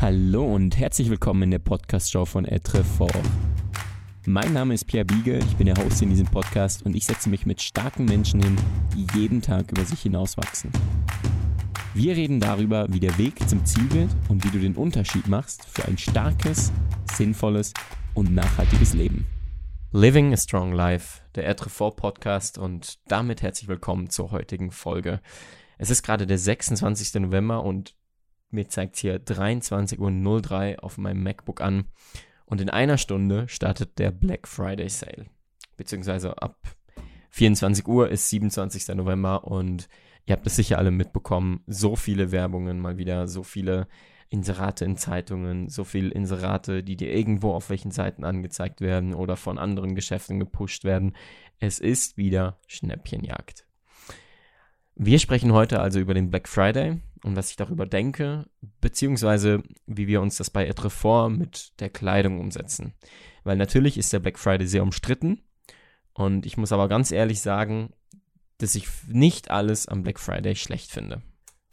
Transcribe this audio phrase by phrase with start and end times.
[0.00, 3.20] Hallo und herzlich willkommen in der Podcast-Show von Etrefort.
[4.24, 7.28] Mein Name ist Pierre Biege, ich bin der Host in diesem Podcast und ich setze
[7.28, 8.56] mich mit starken Menschen hin,
[8.94, 10.72] die jeden Tag über sich hinauswachsen.
[11.92, 15.66] Wir reden darüber, wie der Weg zum Ziel wird und wie du den Unterschied machst
[15.66, 16.72] für ein starkes,
[17.12, 17.74] sinnvolles
[18.14, 19.26] und nachhaltiges Leben.
[19.92, 25.20] Living a Strong Life, der Etrefort Podcast und damit herzlich willkommen zur heutigen Folge.
[25.76, 27.20] Es ist gerade der 26.
[27.20, 27.94] November und
[28.50, 31.84] mir zeigt es hier 23.03 Uhr auf meinem MacBook an.
[32.44, 35.26] Und in einer Stunde startet der Black Friday Sale.
[35.76, 36.58] Beziehungsweise ab
[37.30, 38.88] 24 Uhr ist 27.
[38.96, 39.88] November und
[40.26, 41.62] ihr habt es sicher alle mitbekommen.
[41.66, 43.86] So viele Werbungen mal wieder, so viele
[44.30, 49.36] Inserate in Zeitungen, so viele Inserate, die dir irgendwo auf welchen Seiten angezeigt werden oder
[49.36, 51.16] von anderen Geschäften gepusht werden.
[51.58, 53.66] Es ist wieder Schnäppchenjagd.
[54.94, 58.46] Wir sprechen heute also über den Black Friday und was ich darüber denke,
[58.80, 62.94] beziehungsweise wie wir uns das bei Etrefort mit der Kleidung umsetzen.
[63.44, 65.42] Weil natürlich ist der Black Friday sehr umstritten
[66.12, 67.92] und ich muss aber ganz ehrlich sagen,
[68.58, 71.22] dass ich nicht alles am Black Friday schlecht finde.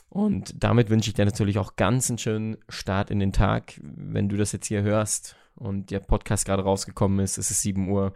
[0.10, 3.80] Und damit wünsche ich dir natürlich auch ganz einen schönen Start in den Tag.
[3.84, 7.90] Wenn du das jetzt hier hörst und der Podcast gerade rausgekommen ist, es ist 7
[7.90, 8.14] Uhr,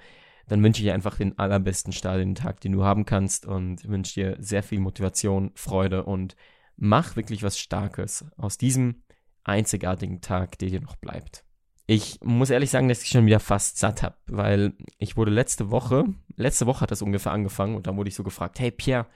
[0.48, 3.46] dann wünsche ich dir einfach den allerbesten Start in den Tag, den du haben kannst
[3.46, 6.36] und wünsche dir sehr viel Motivation, Freude und
[6.78, 9.04] mach wirklich was Starkes aus diesem
[9.44, 11.46] einzigartigen Tag, der dir noch bleibt.
[11.88, 15.72] Ich muss ehrlich sagen, dass ich schon wieder fast satt habe, weil ich wurde letzte
[15.72, 16.06] Woche,
[16.36, 19.08] letzte Woche hat das ungefähr angefangen und dann wurde ich so gefragt, hey Pierre,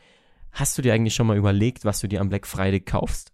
[0.51, 3.33] hast du dir eigentlich schon mal überlegt, was du dir am Black Friday kaufst?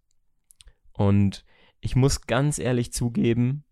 [0.92, 1.46] Und
[1.80, 3.64] ich muss ganz ehrlich zugeben,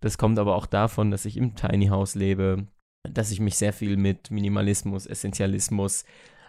[0.00, 2.66] das kommt aber auch davon, dass ich im Tiny House lebe,
[3.02, 6.04] dass ich mich sehr viel mit Minimalismus, Essentialismus,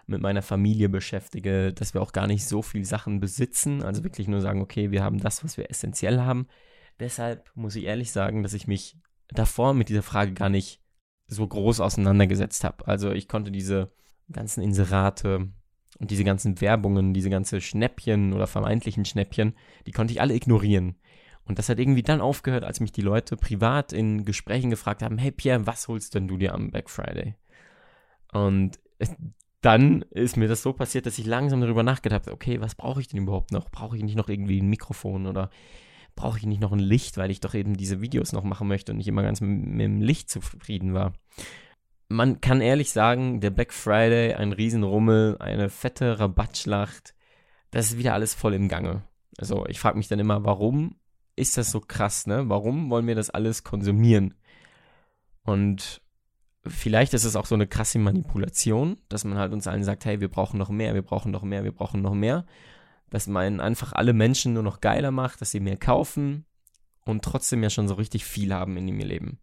[0.08, 4.28] mit meiner Familie beschäftige, dass wir auch gar nicht so viel Sachen besitzen, also wirklich
[4.28, 6.48] nur sagen, okay, wir haben das, was wir essentiell haben.
[7.00, 10.82] Deshalb muss ich ehrlich sagen, dass ich mich davor mit dieser Frage gar nicht
[11.28, 12.88] so groß auseinandergesetzt habe.
[12.88, 13.92] Also ich konnte diese
[14.32, 15.50] ganzen Inserate
[16.00, 19.56] und diese ganzen Werbungen, diese ganzen Schnäppchen oder vermeintlichen Schnäppchen,
[19.86, 20.96] die konnte ich alle ignorieren.
[21.44, 25.18] Und das hat irgendwie dann aufgehört, als mich die Leute privat in Gesprächen gefragt haben,
[25.18, 27.36] hey Pierre, was holst denn du dir am Black Friday?
[28.34, 28.80] Und
[29.62, 33.02] dann ist mir das so passiert, dass ich langsam darüber nachgedacht habe, okay, was brauche
[33.02, 33.70] ich denn überhaupt noch?
[33.70, 35.50] Brauche ich nicht noch irgendwie ein Mikrofon oder
[36.16, 38.92] brauche ich nicht noch ein Licht, weil ich doch eben diese Videos noch machen möchte
[38.92, 41.14] und nicht immer ganz mit, mit dem Licht zufrieden war.
[42.10, 47.14] Man kann ehrlich sagen, der Black Friday, ein Riesenrummel, eine fette Rabattschlacht,
[47.72, 49.04] das ist wieder alles voll im Gange.
[49.38, 50.96] Also ich frage mich dann immer, warum
[51.36, 52.50] ist das so krass, ne?
[52.50, 54.34] Warum wollen wir das alles konsumieren?
[55.44, 56.02] Und
[56.66, 60.20] vielleicht ist es auch so eine krasse Manipulation, dass man halt uns allen sagt, hey,
[60.20, 62.46] wir brauchen noch mehr, wir brauchen noch mehr, wir brauchen noch mehr.
[63.10, 66.46] Dass man einfach alle Menschen nur noch geiler macht, dass sie mehr kaufen
[67.06, 69.40] und trotzdem ja schon so richtig viel haben in ihrem Leben.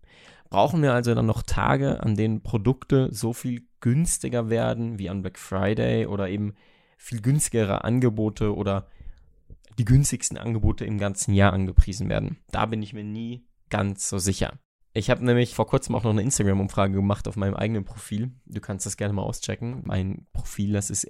[0.51, 5.23] Brauchen wir also dann noch Tage, an denen Produkte so viel günstiger werden wie an
[5.23, 6.55] Black Friday oder eben
[6.99, 8.87] viel günstigere Angebote oder
[9.79, 12.39] die günstigsten Angebote im ganzen Jahr angepriesen werden.
[12.51, 14.53] Da bin ich mir nie ganz so sicher.
[14.97, 18.31] Ich habe nämlich vor kurzem auch noch eine Instagram-Umfrage gemacht auf meinem eigenen Profil.
[18.47, 19.82] Du kannst das gerne mal auschecken.
[19.84, 21.09] Mein Profil, das ist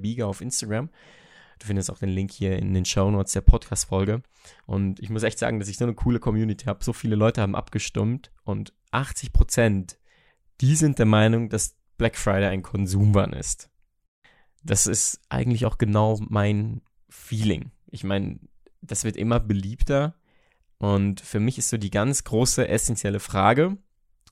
[0.00, 0.88] Bieger auf Instagram.
[1.58, 4.22] Du findest auch den Link hier in den Show Notes der Podcast-Folge.
[4.66, 6.84] Und ich muss echt sagen, dass ich so eine coole Community habe.
[6.84, 9.98] So viele Leute haben abgestimmt und 80 Prozent,
[10.60, 13.68] die sind der Meinung, dass Black Friday ein Konsumwahn ist.
[14.62, 17.72] Das ist eigentlich auch genau mein Feeling.
[17.90, 18.38] Ich meine,
[18.80, 20.14] das wird immer beliebter.
[20.84, 23.78] Und für mich ist so die ganz große essentielle Frage,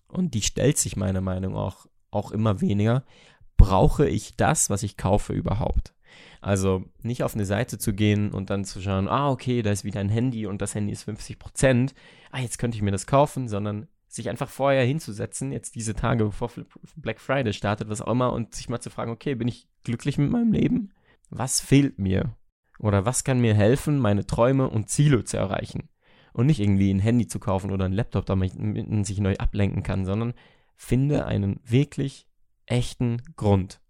[0.07, 3.05] und die stellt sich meiner Meinung auch, auch immer weniger,
[3.57, 5.95] brauche ich das, was ich kaufe überhaupt?
[6.43, 9.85] Also nicht auf eine Seite zu gehen und dann zu schauen, ah, okay, da ist
[9.85, 11.95] wieder ein Handy und das Handy ist 50 Prozent,
[12.33, 16.27] ah, jetzt könnte ich mir das kaufen, sondern sich einfach vorher hinzusetzen, jetzt diese Tage,
[16.27, 16.51] bevor
[16.97, 20.19] Black Friday startet, was auch immer, und sich mal zu fragen, okay, bin ich glücklich
[20.19, 20.93] mit meinem Leben?
[21.31, 22.37] Was fehlt mir?
[22.79, 25.89] Oder was kann mir helfen, meine Träume und Ziele zu erreichen?
[26.33, 29.83] Und nicht irgendwie ein Handy zu kaufen oder ein Laptop, damit man sich neu ablenken
[29.83, 30.35] kann, sondern
[30.77, 32.27] finde einen wirklich
[32.67, 33.81] echten Grund.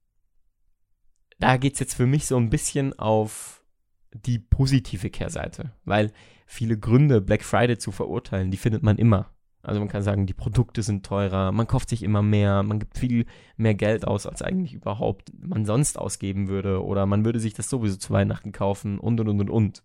[1.38, 3.64] Da geht es jetzt für mich so ein bisschen auf
[4.12, 6.12] die positive Kehrseite, weil
[6.46, 9.30] viele Gründe, Black Friday zu verurteilen, die findet man immer.
[9.62, 12.98] Also man kann sagen, die Produkte sind teurer, man kauft sich immer mehr, man gibt
[12.98, 13.26] viel
[13.56, 16.84] mehr Geld aus, als eigentlich überhaupt man sonst ausgeben würde.
[16.84, 19.84] Oder man würde sich das sowieso zu Weihnachten kaufen und und und und und.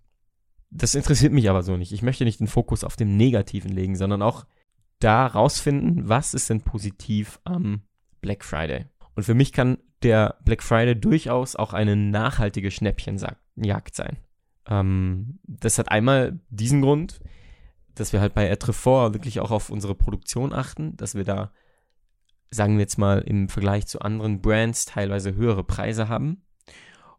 [0.70, 1.92] Das interessiert mich aber so nicht.
[1.92, 4.46] Ich möchte nicht den Fokus auf dem Negativen legen, sondern auch
[5.00, 7.82] da rausfinden, was ist denn positiv am
[8.22, 8.86] Black Friday.
[9.16, 14.18] Und für mich kann der Black Friday durchaus auch eine nachhaltige Schnäppchenjagd sein.
[14.68, 17.20] Ähm, das hat einmal diesen Grund,
[17.96, 21.52] dass wir halt bei Etrefort wirklich auch auf unsere Produktion achten, dass wir da,
[22.52, 26.44] sagen wir jetzt mal, im Vergleich zu anderen Brands teilweise höhere Preise haben.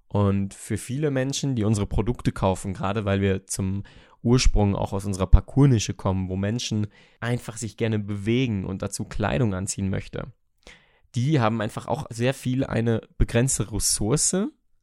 [0.08, 3.82] Und für viele Menschen, die unsere Produkte kaufen, gerade weil wir zum
[4.22, 6.88] Ursprung auch aus unserer Parkournische kommen, wo Menschen
[7.20, 10.32] einfach sich gerne bewegen und dazu Kleidung anziehen möchte,
[11.14, 14.36] die haben einfach auch sehr viel eine begrenzte Ressource.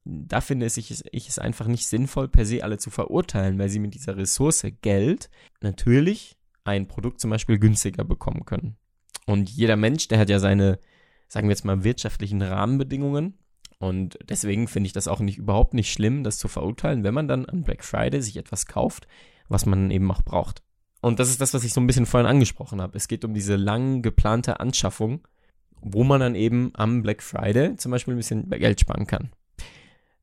[0.04, 3.80] Da finde ich, ich es einfach nicht sinnvoll, per se alle zu verurteilen, weil sie
[3.80, 5.30] mit dieser Ressource Geld
[5.62, 8.78] natürlich ein Produkt zum Beispiel günstiger bekommen können.
[9.26, 10.80] Und jeder Mensch, der hat ja seine,
[11.28, 13.38] sagen wir jetzt mal, wirtschaftlichen Rahmenbedingungen.
[13.80, 17.28] Und deswegen finde ich das auch nicht überhaupt nicht schlimm, das zu verurteilen, wenn man
[17.28, 19.08] dann am Black Friday sich etwas kauft,
[19.48, 20.64] was man eben auch braucht.
[21.02, 22.98] Und das ist das, was ich so ein bisschen vorhin angesprochen habe.
[22.98, 25.28] Es geht um diese lang geplante Anschaffung,
[25.82, 29.30] wo man dann eben am Black Friday zum Beispiel ein bisschen Geld sparen kann.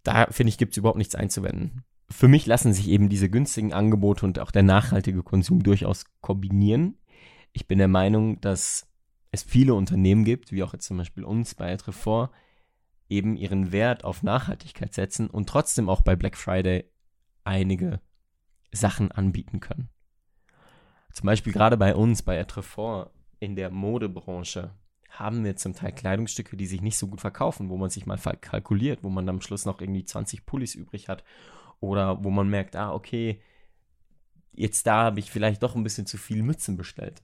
[0.03, 1.85] Da finde ich, gibt es überhaupt nichts einzuwenden.
[2.11, 6.99] Für mich lassen sich eben diese günstigen Angebote und auch der nachhaltige Konsum durchaus kombinieren.
[7.53, 8.89] Ich bin der Meinung, dass
[9.31, 12.31] es viele Unternehmen gibt, wie auch jetzt zum Beispiel uns bei Etrefort,
[13.13, 16.91] eben ihren Wert auf Nachhaltigkeit setzen und trotzdem auch bei Black Friday
[17.45, 18.01] einige
[18.73, 19.91] Sachen anbieten können.
[21.13, 24.71] Zum Beispiel gerade bei uns, bei Etrefort in der Modebranche,
[25.11, 28.17] haben wir zum Teil Kleidungsstücke, die sich nicht so gut verkaufen, wo man sich mal
[28.17, 31.23] kalkuliert, wo man am Schluss noch irgendwie 20 Pullis übrig hat
[31.81, 33.43] oder wo man merkt, ah, okay,
[34.53, 37.23] jetzt da habe ich vielleicht doch ein bisschen zu viel Mützen bestellt.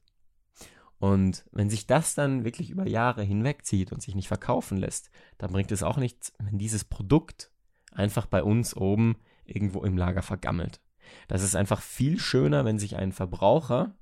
[0.98, 5.52] Und wenn sich das dann wirklich über Jahre hinwegzieht und sich nicht verkaufen lässt, dann
[5.52, 7.50] bringt es auch nichts, wenn dieses Produkt
[7.92, 10.80] einfach bei uns oben irgendwo im Lager vergammelt.
[11.28, 13.94] Das ist einfach viel schöner, wenn sich ein Verbraucher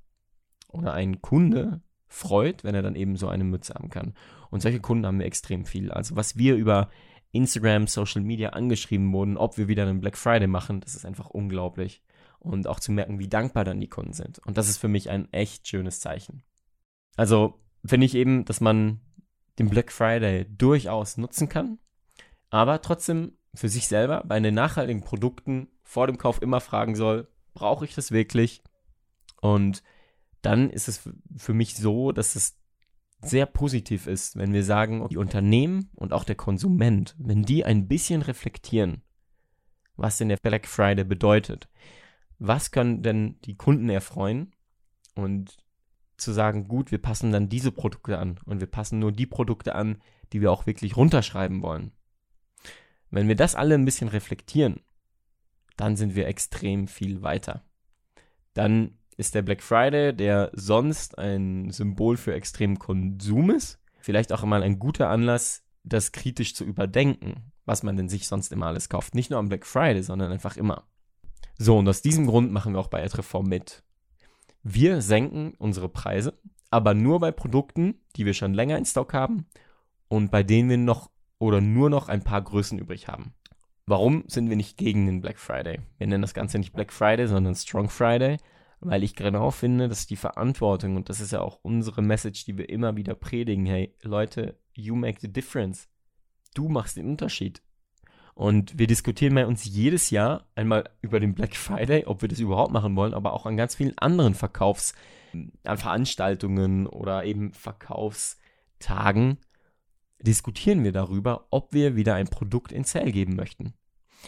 [0.69, 4.13] oder ein Kunde freut, wenn er dann eben so eine Mütze haben kann.
[4.49, 5.91] Und solche Kunden haben wir extrem viel.
[5.91, 6.89] Also was wir über
[7.31, 11.29] Instagram, Social Media angeschrieben wurden, ob wir wieder einen Black Friday machen, das ist einfach
[11.29, 12.01] unglaublich.
[12.39, 14.39] Und auch zu merken, wie dankbar dann die Kunden sind.
[14.39, 16.43] Und das ist für mich ein echt schönes Zeichen.
[17.17, 19.01] Also finde ich eben, dass man
[19.59, 21.79] den Black Friday durchaus nutzen kann,
[22.49, 27.27] aber trotzdem für sich selber bei den nachhaltigen Produkten vor dem Kauf immer fragen soll,
[27.53, 28.61] brauche ich das wirklich?
[29.41, 29.83] Und
[30.41, 32.59] dann ist es für mich so, dass es
[33.21, 37.87] sehr positiv ist, wenn wir sagen, die Unternehmen und auch der Konsument, wenn die ein
[37.87, 39.01] bisschen reflektieren,
[39.95, 41.67] was denn der Black Friday bedeutet,
[42.37, 44.53] was können denn die Kunden erfreuen
[45.15, 45.57] und
[46.17, 49.75] zu sagen, gut, wir passen dann diese Produkte an und wir passen nur die Produkte
[49.75, 50.01] an,
[50.33, 51.91] die wir auch wirklich runterschreiben wollen.
[53.09, 54.81] Wenn wir das alle ein bisschen reflektieren,
[55.77, 57.63] dann sind wir extrem viel weiter.
[58.53, 64.43] Dann ist der Black Friday, der sonst ein Symbol für extremen Konsum ist, vielleicht auch
[64.43, 68.89] einmal ein guter Anlass, das kritisch zu überdenken, was man denn sich sonst immer alles
[68.89, 69.15] kauft.
[69.15, 70.87] Nicht nur am Black Friday, sondern einfach immer.
[71.57, 73.83] So, und aus diesem Grund machen wir auch bei Adreform mit.
[74.63, 76.37] Wir senken unsere Preise,
[76.69, 79.45] aber nur bei Produkten, die wir schon länger in Stock haben
[80.07, 81.09] und bei denen wir noch
[81.39, 83.33] oder nur noch ein paar Größen übrig haben.
[83.85, 85.79] Warum sind wir nicht gegen den Black Friday?
[85.97, 88.37] Wir nennen das Ganze nicht Black Friday, sondern Strong Friday,
[88.81, 92.57] weil ich genau finde, dass die Verantwortung, und das ist ja auch unsere Message, die
[92.57, 95.87] wir immer wieder predigen, hey Leute, you make the difference.
[96.53, 97.61] Du machst den Unterschied.
[98.37, 102.37] Und wir diskutieren bei uns jedes Jahr einmal über den Black Friday, ob wir das
[102.37, 104.93] überhaupt machen wollen, aber auch an ganz vielen anderen Verkaufs,
[105.63, 109.39] an Veranstaltungen oder eben Verkaufstagen
[110.21, 113.73] diskutieren wir darüber, ob wir wieder ein Produkt in Sale geben möchten.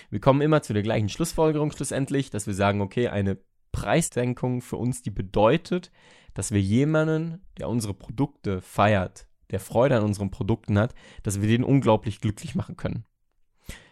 [0.10, 3.38] Wir kommen immer zu der gleichen Schlussfolgerung schlussendlich, dass wir sagen, okay, eine
[3.72, 5.92] Preissenkung für uns, die bedeutet,
[6.34, 11.48] dass wir jemanden, der unsere Produkte feiert, der Freude an unseren Produkten hat, dass wir
[11.48, 13.06] den unglaublich glücklich machen können.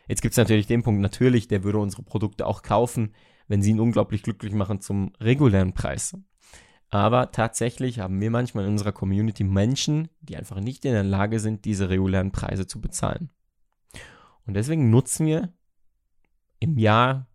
[0.08, 3.14] Jetzt gibt es natürlich den Punkt, natürlich, der würde unsere Produkte auch kaufen,
[3.48, 6.18] wenn sie ihn unglaublich glücklich machen zum regulären Preis.
[6.90, 11.40] Aber tatsächlich haben wir manchmal in unserer Community Menschen, die einfach nicht in der Lage
[11.40, 13.30] sind, diese regulären Preise zu bezahlen.
[14.46, 15.54] Und deswegen nutzen wir
[16.60, 17.28] im Jahr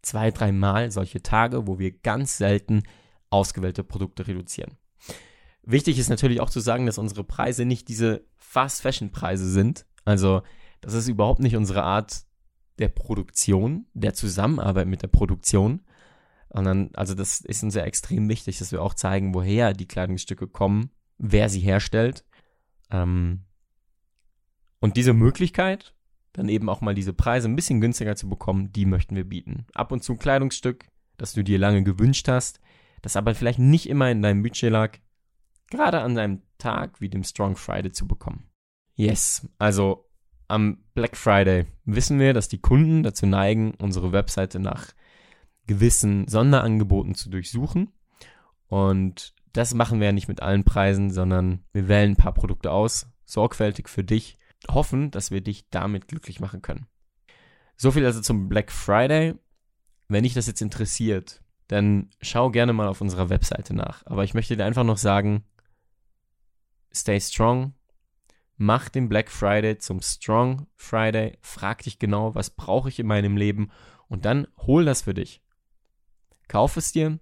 [0.00, 2.84] zwei, dreimal solche Tage, wo wir ganz selten
[3.28, 4.78] ausgewählte Produkte reduzieren.
[5.62, 9.84] Wichtig ist natürlich auch zu sagen, dass unsere Preise nicht diese Fast Fashion Preise sind.
[10.04, 10.42] Also
[10.80, 12.24] das ist überhaupt nicht unsere Art
[12.78, 15.82] der Produktion, der Zusammenarbeit mit der Produktion.
[16.48, 20.46] Und also das ist uns ja extrem wichtig, dass wir auch zeigen, woher die Kleidungsstücke
[20.46, 22.24] kommen, wer sie herstellt.
[22.90, 23.44] Ähm,
[24.80, 25.94] und diese Möglichkeit,
[26.32, 29.66] dann eben auch mal diese Preise ein bisschen günstiger zu bekommen, die möchten wir bieten.
[29.74, 32.60] Ab und zu ein Kleidungsstück, das du dir lange gewünscht hast,
[33.02, 34.98] das aber vielleicht nicht immer in deinem Budget lag,
[35.70, 38.50] gerade an einem Tag wie dem Strong Friday zu bekommen.
[38.94, 40.08] Yes, also
[40.48, 44.92] am Black Friday wissen wir, dass die Kunden dazu neigen, unsere Webseite nach
[45.66, 47.92] gewissen Sonderangeboten zu durchsuchen.
[48.68, 52.70] Und das machen wir ja nicht mit allen Preisen, sondern wir wählen ein paar Produkte
[52.70, 54.38] aus, sorgfältig für dich,
[54.68, 56.86] hoffen, dass wir dich damit glücklich machen können.
[57.76, 59.34] So viel also zum Black Friday.
[60.08, 64.04] Wenn dich das jetzt interessiert, dann schau gerne mal auf unserer Webseite nach.
[64.06, 65.44] Aber ich möchte dir einfach noch sagen,
[66.94, 67.74] stay strong,
[68.56, 73.36] mach den Black Friday zum Strong Friday, frag dich genau, was brauche ich in meinem
[73.36, 73.70] Leben?
[74.08, 75.42] Und dann hol das für dich.
[76.48, 77.18] Kauf es dir,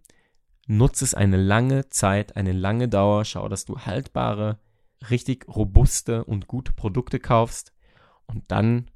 [0.66, 4.58] nutze es eine lange Zeit, eine lange Dauer, schau, dass du haltbare,
[5.10, 7.72] richtig robuste und gute Produkte kaufst.
[8.26, 8.90] Und dann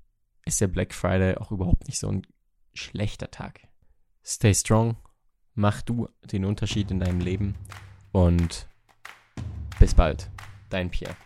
[0.44, 2.26] ist der Black Friday auch überhaupt nicht so ein
[2.74, 3.60] schlechter Tag.
[4.24, 4.96] Stay strong,
[5.54, 7.54] mach du den Unterschied in deinem Leben.
[8.12, 8.68] Und
[9.78, 10.30] bis bald,
[10.70, 11.16] dein Pierre.